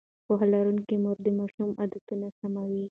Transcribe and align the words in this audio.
پوهه 0.25 0.45
لرونکې 0.53 0.95
مور 1.03 1.17
د 1.25 1.27
ماشوم 1.39 1.69
عادتونه 1.81 2.27
سموي. 2.39 2.79